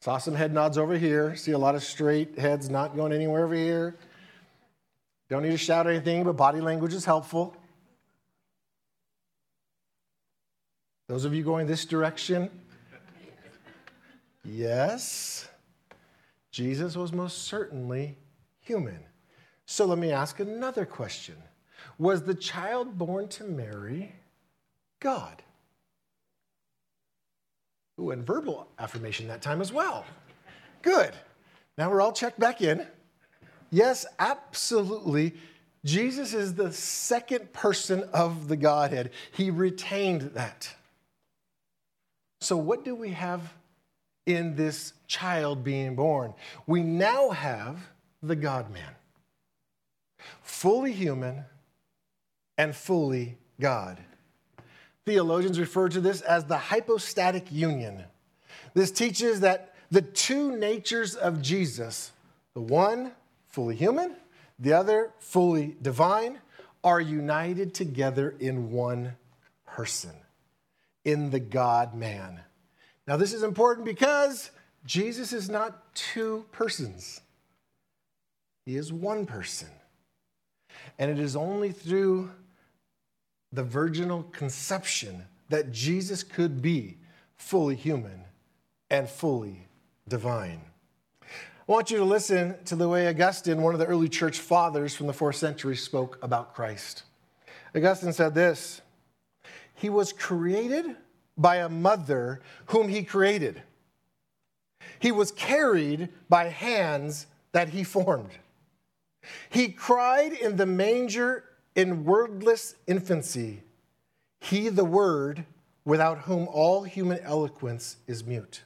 [0.00, 1.34] Saw some head nods over here.
[1.34, 3.96] See a lot of straight heads not going anywhere over here.
[5.30, 7.56] Don't need to shout anything, but body language is helpful.
[11.08, 12.50] Those of you going this direction,
[14.44, 15.48] yes,
[16.50, 18.16] Jesus was most certainly
[18.60, 19.00] human.
[19.66, 21.36] So let me ask another question
[21.98, 24.14] Was the child born to Mary
[25.00, 25.42] God?
[28.00, 30.04] Ooh, and verbal affirmation that time as well.
[30.82, 31.12] Good.
[31.78, 32.86] Now we're all checked back in.
[33.70, 35.34] Yes, absolutely.
[35.84, 39.10] Jesus is the second person of the Godhead.
[39.32, 40.74] He retained that.
[42.40, 43.52] So, what do we have
[44.26, 46.34] in this child being born?
[46.66, 47.78] We now have
[48.22, 48.94] the God man,
[50.42, 51.44] fully human
[52.56, 54.00] and fully God.
[55.04, 58.04] Theologians refer to this as the hypostatic union.
[58.72, 62.12] This teaches that the two natures of Jesus,
[62.54, 63.12] the one
[63.48, 64.16] fully human,
[64.58, 66.40] the other fully divine,
[66.82, 69.16] are united together in one
[69.66, 70.12] person,
[71.04, 72.40] in the God man.
[73.06, 74.50] Now, this is important because
[74.86, 77.20] Jesus is not two persons,
[78.64, 79.68] he is one person.
[80.98, 82.30] And it is only through
[83.52, 86.98] the virginal conception that Jesus could be
[87.36, 88.24] fully human
[88.90, 89.68] and fully
[90.08, 90.60] divine.
[91.22, 94.94] I want you to listen to the way Augustine, one of the early church fathers
[94.94, 97.04] from the fourth century, spoke about Christ.
[97.74, 98.82] Augustine said this
[99.74, 100.96] He was created
[101.36, 103.62] by a mother whom he created.
[104.98, 108.30] He was carried by hands that he formed.
[109.48, 111.44] He cried in the manger
[111.74, 113.62] in wordless infancy,
[114.40, 115.44] he, the Word,
[115.84, 118.62] without whom all human eloquence is mute.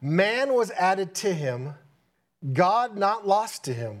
[0.00, 1.74] Man was added to him,
[2.52, 4.00] God not lost to him.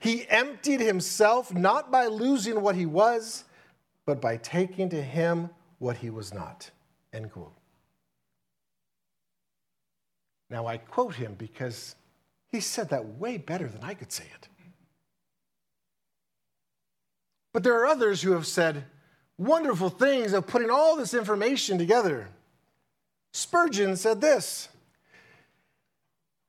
[0.00, 3.44] He emptied himself not by losing what he was,
[4.06, 6.70] but by taking to him what he was not.
[7.14, 7.54] End quote.
[10.50, 11.94] Now I quote him because
[12.48, 14.48] he said that way better than I could say it.
[17.52, 18.84] But there are others who have said
[19.38, 22.28] wonderful things of putting all this information together.
[23.32, 24.68] Spurgeon said this.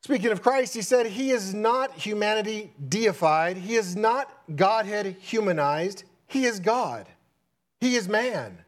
[0.02, 3.58] Speaking of Christ, he said, He is not humanity deified.
[3.58, 6.04] He is not Godhead humanized.
[6.28, 7.08] He is God.
[7.80, 8.65] He is man.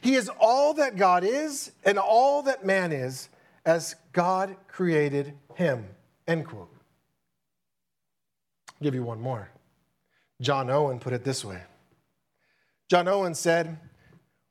[0.00, 3.28] He is all that God is and all that man is
[3.64, 5.86] as God created him.
[6.26, 6.70] End quote.
[8.70, 9.50] I'll give you one more.
[10.40, 11.62] John Owen put it this way
[12.88, 13.78] John Owen said,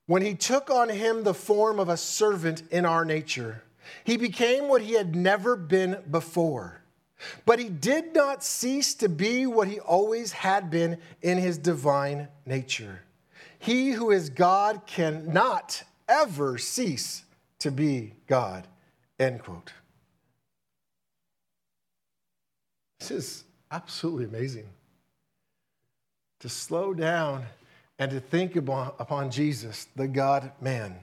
[0.07, 3.63] When he took on him the form of a servant in our nature,
[4.03, 6.81] he became what he had never been before.
[7.45, 12.27] But he did not cease to be what he always had been in his divine
[12.45, 13.04] nature.
[13.59, 17.23] He who is God cannot ever cease
[17.59, 18.67] to be God.
[19.19, 19.71] End quote.
[22.99, 24.67] This is absolutely amazing.
[26.41, 27.45] To slow down
[27.97, 30.95] and to think upon Jesus, the God man.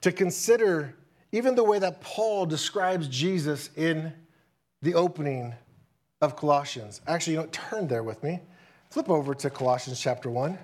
[0.00, 0.94] To consider
[1.32, 4.12] even the way that Paul describes Jesus in
[4.80, 5.54] the opening
[6.20, 7.00] of Colossians.
[7.06, 8.40] Actually, you don't turn there with me.
[8.90, 10.58] Flip over to Colossians chapter 1.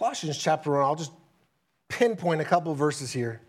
[0.00, 1.12] Colossians chapter 1, I'll just
[1.90, 3.42] pinpoint a couple verses here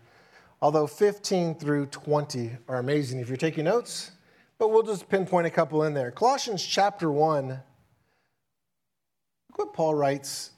[0.60, 4.10] although 15 through 20 are amazing if you're taking notes,
[4.58, 6.10] but we'll just pinpoint a couple in there.
[6.10, 7.62] Colossians chapter 1, look
[9.56, 10.50] what Paul writes,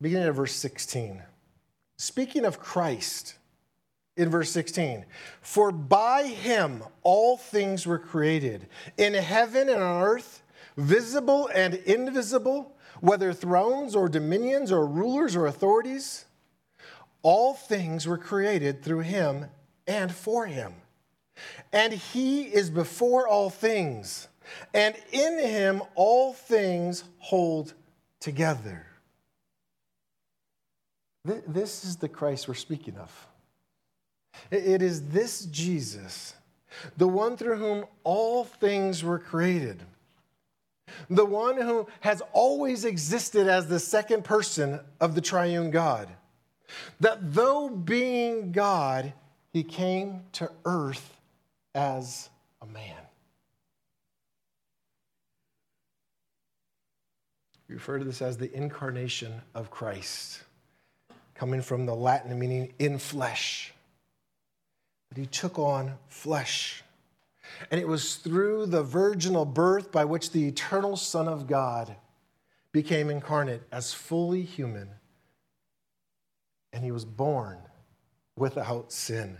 [0.00, 1.20] beginning of verse 16.
[1.96, 3.34] speaking of Christ
[4.16, 5.04] in verse 16,
[5.42, 10.44] for by him all things were created, in heaven and on earth,
[10.76, 16.24] visible and invisible, whether thrones or dominions or rulers or authorities.
[17.22, 19.46] All things were created through him
[19.86, 20.74] and for him.
[21.72, 24.28] And he is before all things,
[24.74, 27.74] and in him all things hold
[28.20, 28.86] together.
[31.24, 33.28] This is the Christ we're speaking of.
[34.50, 36.34] It is this Jesus,
[36.96, 39.82] the one through whom all things were created,
[41.10, 46.08] the one who has always existed as the second person of the triune God,
[47.00, 49.12] that though being God,
[49.52, 51.16] he came to earth
[51.74, 52.28] as
[52.60, 52.96] a man.
[57.68, 60.42] We refer to this as the incarnation of Christ,
[61.34, 63.72] coming from the Latin meaning in flesh.
[65.08, 66.82] But he took on flesh.
[67.70, 71.96] And it was through the virginal birth by which the eternal Son of God
[72.72, 74.90] became incarnate as fully human.
[76.72, 77.58] And he was born
[78.36, 79.38] without sin.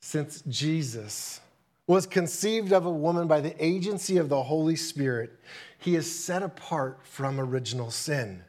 [0.00, 1.40] Since Jesus
[1.86, 5.38] was conceived of a woman by the agency of the Holy Spirit,
[5.78, 8.42] he is set apart from original sin.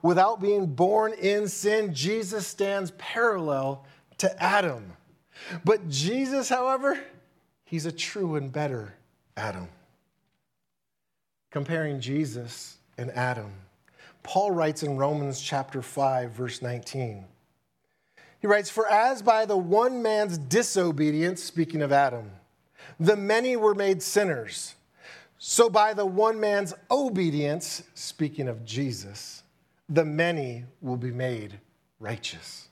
[0.00, 3.84] Without being born in sin, Jesus stands parallel
[4.18, 4.92] to Adam.
[5.64, 6.98] But Jesus, however,
[7.64, 8.94] he's a true and better
[9.36, 9.68] Adam.
[11.50, 13.52] Comparing Jesus and Adam,
[14.22, 17.24] Paul writes in Romans chapter 5, verse 19.
[18.40, 22.30] He writes, For as by the one man's disobedience, speaking of Adam,
[22.98, 24.74] the many were made sinners,
[25.38, 29.42] so by the one man's obedience, speaking of Jesus,
[29.88, 31.58] the many will be made
[31.98, 32.68] righteous.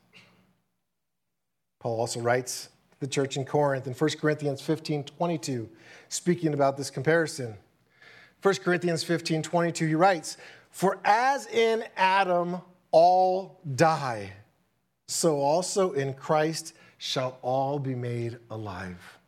[1.81, 2.69] Paul also writes
[3.01, 5.69] the church in Corinth in 1 Corinthians 15 22,
[6.09, 7.57] speaking about this comparison.
[8.43, 10.37] 1 Corinthians 15 22, he writes,
[10.71, 12.61] For as in Adam
[12.91, 14.33] all die,
[15.09, 19.19] so also in Christ shall all be made alive.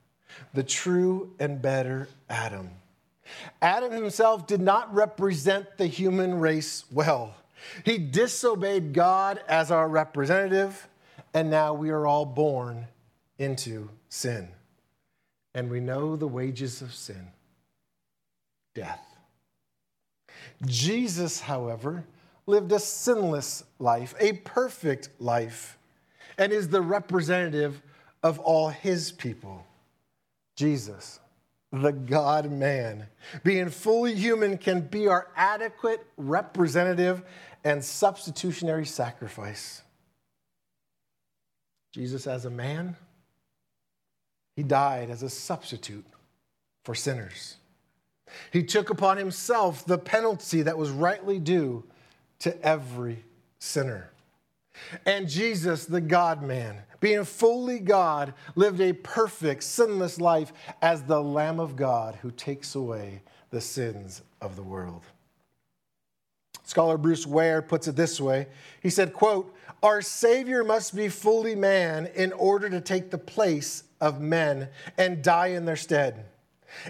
[0.53, 2.71] The true and better Adam.
[3.63, 7.35] Adam himself did not represent the human race well.
[7.85, 10.89] He disobeyed God as our representative
[11.35, 12.87] and now we are all born
[13.39, 14.49] into sin.
[15.55, 17.28] And we know the wages of sin
[18.74, 19.05] death.
[20.64, 22.05] Jesus, however,
[22.47, 25.76] lived a sinless life, a perfect life,
[26.39, 27.83] and is the representative
[28.22, 29.66] of all his people.
[30.57, 31.20] Jesus,
[31.70, 33.07] the God man,
[33.45, 37.22] being fully human, can be our adequate representative
[37.64, 39.83] and substitutionary sacrifice.
[41.93, 42.97] Jesus, as a man,
[44.57, 46.07] he died as a substitute
[46.84, 47.57] for sinners.
[48.51, 51.84] He took upon himself the penalty that was rightly due
[52.40, 53.24] to every
[53.59, 54.11] sinner.
[55.05, 61.22] And Jesus, the God man, being fully God, lived a perfect, sinless life as the
[61.22, 63.20] Lamb of God who takes away
[63.51, 65.03] the sins of the world.
[66.65, 68.47] Scholar Bruce Ware puts it this way.
[68.83, 73.83] He said, quote, our Savior must be fully man in order to take the place
[74.01, 76.27] of men and die in their stead.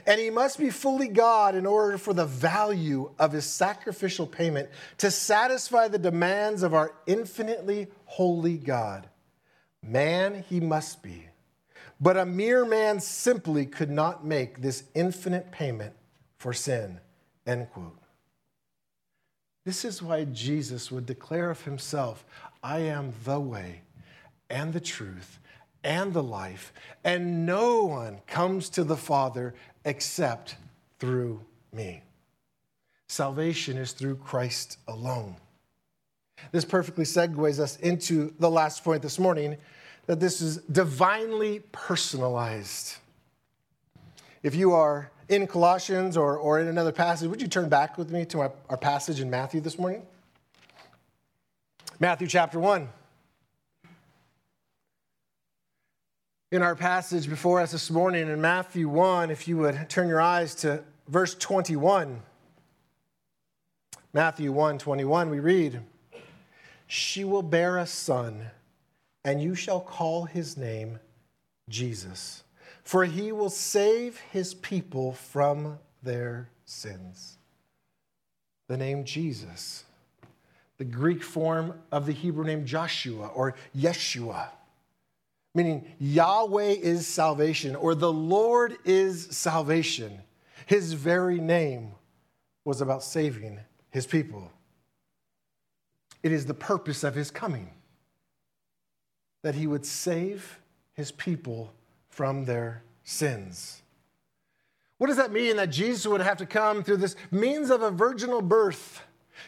[0.06, 4.68] And he must be fully God in order for the value of his sacrificial payment
[4.98, 9.08] to satisfy the demands of our infinitely holy God.
[9.82, 11.26] Man he must be,
[12.00, 15.94] but a mere man simply could not make this infinite payment
[16.36, 17.00] for sin.
[17.46, 18.01] End quote.
[19.64, 22.24] This is why Jesus would declare of himself,
[22.62, 23.82] I am the way
[24.50, 25.38] and the truth
[25.84, 26.72] and the life,
[27.04, 29.54] and no one comes to the Father
[29.84, 30.56] except
[30.98, 31.40] through
[31.72, 32.02] me.
[33.08, 35.36] Salvation is through Christ alone.
[36.50, 39.56] This perfectly segues us into the last point this morning
[40.06, 42.96] that this is divinely personalized.
[44.42, 48.10] If you are in Colossians or, or in another passage, would you turn back with
[48.10, 50.02] me to our, our passage in Matthew this morning?
[51.98, 52.86] Matthew chapter 1.
[56.50, 60.20] In our passage before us this morning in Matthew 1, if you would turn your
[60.20, 62.20] eyes to verse 21.
[64.12, 65.80] Matthew 1 21, we read,
[66.86, 68.50] She will bear a son,
[69.24, 70.98] and you shall call his name
[71.70, 72.42] Jesus
[72.82, 77.38] for he will save his people from their sins.
[78.68, 79.84] The name Jesus,
[80.78, 84.48] the Greek form of the Hebrew name Joshua or Yeshua,
[85.54, 90.20] meaning Yahweh is salvation or the Lord is salvation.
[90.66, 91.92] His very name
[92.64, 93.60] was about saving
[93.90, 94.50] his people.
[96.22, 97.70] It is the purpose of his coming
[99.42, 100.60] that he would save
[100.94, 101.72] his people
[102.12, 103.82] from their sins.
[104.98, 107.90] What does that mean that Jesus would have to come through this means of a
[107.90, 109.02] virginal birth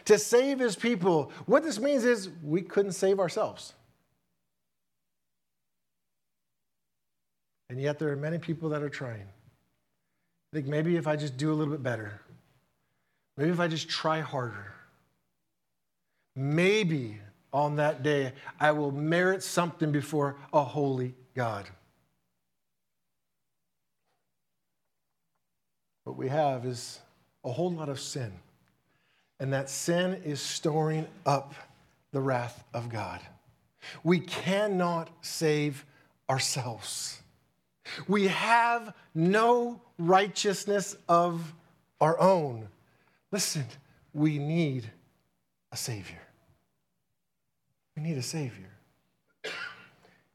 [0.05, 1.31] to save his people?
[1.45, 3.73] What this means is we couldn't save ourselves.
[7.69, 9.27] And yet there are many people that are trying.
[10.51, 12.19] I think maybe if I just do a little bit better,
[13.37, 14.73] maybe if I just try harder,
[16.35, 17.19] maybe
[17.53, 21.67] on that day I will merit something before a holy God.
[26.05, 26.99] What we have is
[27.43, 28.31] a whole lot of sin.
[29.39, 31.53] And that sin is storing up
[32.11, 33.19] the wrath of God.
[34.03, 35.83] We cannot save
[36.29, 37.21] ourselves.
[38.07, 41.53] We have no righteousness of
[41.99, 42.67] our own.
[43.31, 43.65] Listen,
[44.13, 44.89] we need
[45.71, 46.21] a Savior.
[47.95, 48.69] We need a Savior.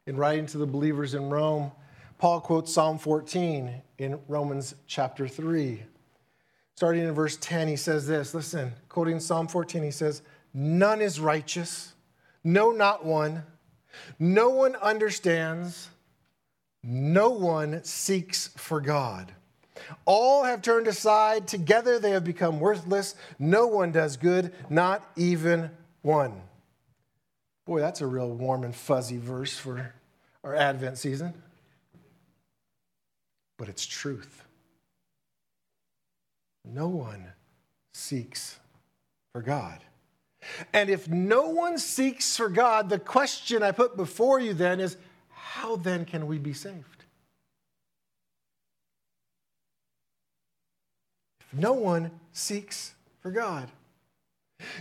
[0.05, 1.71] In writing to the believers in Rome,
[2.21, 5.81] Paul quotes Psalm 14 in Romans chapter 3.
[6.75, 10.21] Starting in verse 10, he says this listen, quoting Psalm 14, he says,
[10.53, 11.93] None is righteous,
[12.43, 13.41] no, not one.
[14.19, 15.89] No one understands,
[16.83, 19.31] no one seeks for God.
[20.05, 23.15] All have turned aside, together they have become worthless.
[23.39, 25.71] No one does good, not even
[26.03, 26.39] one.
[27.65, 29.95] Boy, that's a real warm and fuzzy verse for
[30.43, 31.33] our Advent season
[33.61, 34.43] but it's truth.
[36.65, 37.27] No one
[37.93, 38.57] seeks
[39.33, 39.77] for God.
[40.73, 44.97] And if no one seeks for God, the question I put before you then is
[45.29, 47.05] how then can we be saved?
[51.41, 53.69] If no one seeks for God.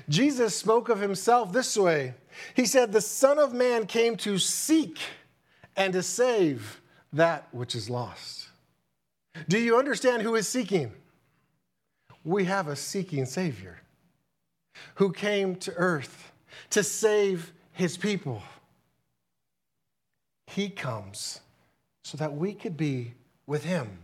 [0.09, 2.15] Jesus spoke of himself this way
[2.55, 4.99] He said, The Son of Man came to seek
[5.77, 6.81] and to save
[7.13, 8.50] that which is lost.
[9.49, 10.93] Do you understand who is seeking?
[12.25, 13.81] We have a seeking Savior
[14.97, 16.33] who came to earth
[16.71, 18.43] to save his people.
[20.47, 21.41] He comes
[22.03, 23.15] so that we could be
[23.47, 23.99] with him.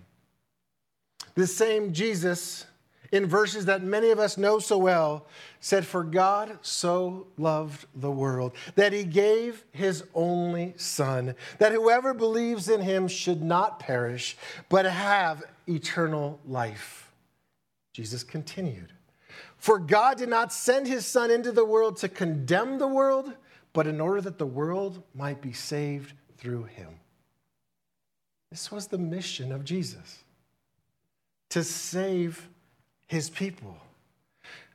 [1.35, 2.67] The same Jesus
[3.13, 5.27] in verses that many of us know so well,
[5.61, 12.15] said, For God so loved the world that he gave his only Son, that whoever
[12.15, 14.37] believes in him should not perish,
[14.69, 17.11] but have eternal life.
[17.93, 18.93] Jesus continued,
[19.57, 23.33] For God did not send his Son into the world to condemn the world,
[23.73, 26.89] but in order that the world might be saved through him.
[28.51, 30.25] This was the mission of Jesus
[31.51, 32.49] to save
[33.07, 33.77] his people.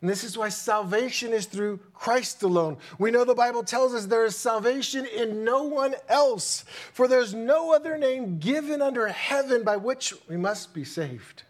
[0.01, 2.77] And this is why salvation is through Christ alone.
[2.97, 7.35] We know the Bible tells us there is salvation in no one else, for there's
[7.35, 11.43] no other name given under heaven by which we must be saved.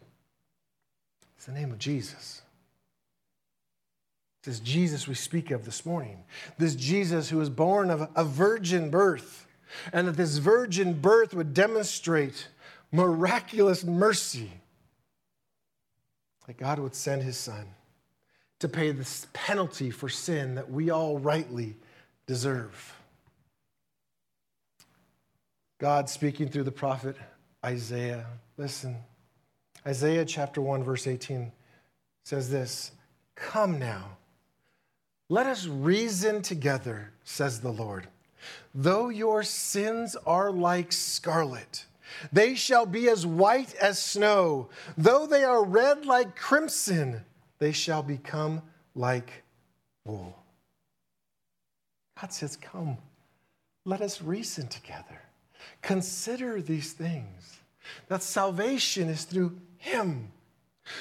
[1.37, 2.41] It's the name of Jesus.
[4.43, 6.23] This Jesus we speak of this morning.
[6.57, 9.47] This Jesus who was born of a virgin birth,
[9.93, 12.49] and that this virgin birth would demonstrate
[12.91, 14.51] miraculous mercy
[16.51, 17.65] that God would send his son
[18.59, 21.77] to pay the penalty for sin that we all rightly
[22.27, 22.93] deserve.
[25.79, 27.15] God speaking through the prophet
[27.65, 28.25] Isaiah.
[28.57, 28.97] Listen,
[29.87, 31.53] Isaiah chapter 1, verse 18
[32.25, 32.91] says this
[33.35, 34.17] Come now,
[35.29, 38.09] let us reason together, says the Lord.
[38.75, 41.85] Though your sins are like scarlet,
[42.31, 44.69] they shall be as white as snow.
[44.97, 47.23] Though they are red like crimson,
[47.59, 48.61] they shall become
[48.95, 49.43] like
[50.05, 50.37] wool.
[52.19, 52.97] God says, Come,
[53.85, 55.21] let us reason together.
[55.81, 57.59] Consider these things
[58.07, 60.31] that salvation is through Him.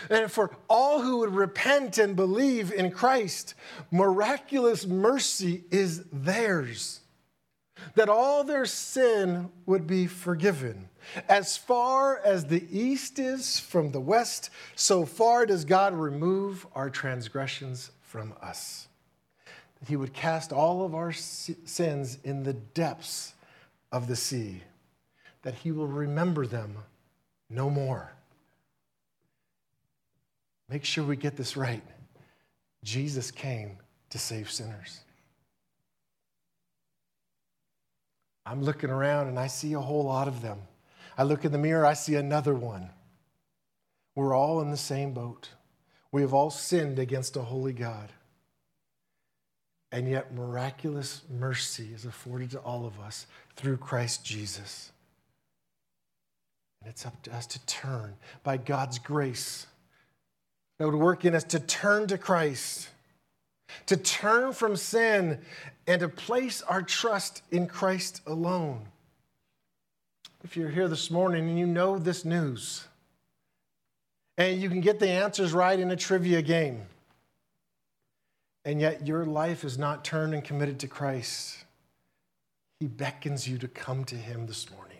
[0.08, 3.54] And for all who would repent and believe in Christ,
[3.90, 7.00] miraculous mercy is theirs
[7.94, 10.89] that all their sin would be forgiven.
[11.28, 16.90] As far as the east is from the west, so far does God remove our
[16.90, 18.88] transgressions from us.
[19.80, 23.34] That He would cast all of our sins in the depths
[23.92, 24.62] of the sea,
[25.42, 26.76] that He will remember them
[27.48, 28.12] no more.
[30.68, 31.82] Make sure we get this right.
[32.84, 33.78] Jesus came
[34.10, 35.00] to save sinners.
[38.46, 40.58] I'm looking around and I see a whole lot of them.
[41.16, 42.90] I look in the mirror, I see another one.
[44.14, 45.50] We're all in the same boat.
[46.12, 48.10] We have all sinned against a holy God.
[49.92, 54.92] And yet, miraculous mercy is afforded to all of us through Christ Jesus.
[56.80, 59.66] And it's up to us to turn by God's grace
[60.78, 62.88] that would work in us to turn to Christ,
[63.86, 65.40] to turn from sin,
[65.86, 68.86] and to place our trust in Christ alone.
[70.42, 72.84] If you're here this morning and you know this news,
[74.38, 76.82] and you can get the answers right in a trivia game,
[78.64, 81.64] and yet your life is not turned and committed to Christ,
[82.78, 84.96] He beckons you to come to Him this morning,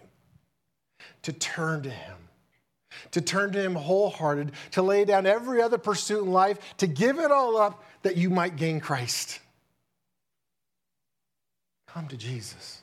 [1.23, 2.17] to turn to Him,
[3.13, 7.19] to turn to Him wholehearted, to lay down every other pursuit in life, to give
[7.19, 9.41] it all up that you might gain Christ.
[11.87, 12.80] Come to Jesus.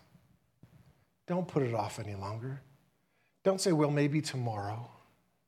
[1.28, 2.62] Don't put it off any longer.
[3.44, 4.90] Don't say, well, maybe tomorrow.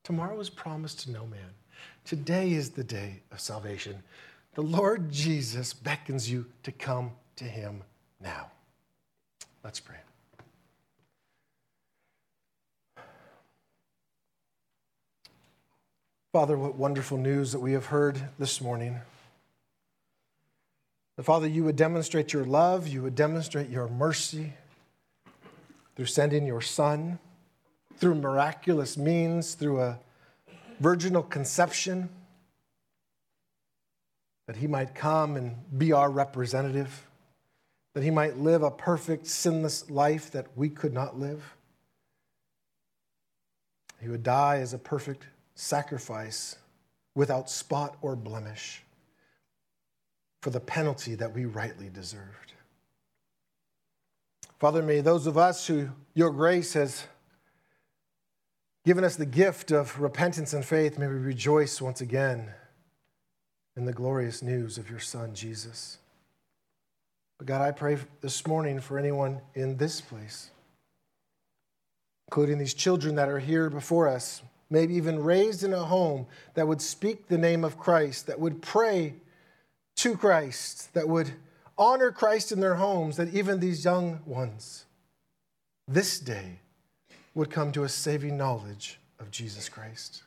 [0.03, 1.49] Tomorrow is promised to no man.
[2.03, 4.03] Today is the day of salvation.
[4.55, 7.83] The Lord Jesus beckons you to come to him
[8.21, 8.51] now.
[9.63, 9.97] Let's pray.
[16.31, 18.99] Father, what wonderful news that we have heard this morning.
[21.15, 24.53] That, Father, you would demonstrate your love, you would demonstrate your mercy
[25.99, 27.19] through sending your Son,
[27.97, 29.99] through miraculous means, through a
[30.79, 32.07] virginal conception
[34.47, 37.05] that he might come and be our representative,
[37.95, 41.57] that he might live a perfect, sinless life that we could not live.
[43.99, 46.55] He would die as a perfect sacrifice
[47.13, 48.83] without spot or blemish
[50.41, 52.53] for the penalty that we rightly deserved.
[54.59, 57.05] Father, may those of us who your grace has
[58.85, 62.51] given us the gift of repentance and faith, may we rejoice once again
[63.77, 65.99] in the glorious news of your Son, Jesus.
[67.37, 70.49] But God, I pray this morning for anyone in this place,
[72.27, 76.67] including these children that are here before us, maybe even raised in a home that
[76.67, 79.13] would speak the name of Christ, that would pray
[79.95, 81.31] to Christ, that would
[81.79, 84.85] honor Christ in their homes, that even these young ones
[85.87, 86.59] this day
[87.33, 90.23] would come to a saving knowledge of Jesus Christ.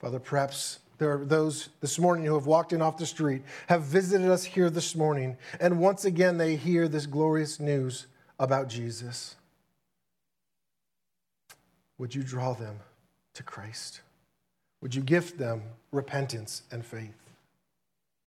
[0.00, 3.82] Father, perhaps there are those this morning who have walked in off the street, have
[3.82, 8.06] visited us here this morning, and once again they hear this glorious news
[8.38, 9.36] about Jesus.
[11.98, 12.80] Would you draw them
[13.34, 14.00] to Christ?
[14.82, 17.23] Would you gift them repentance and faith?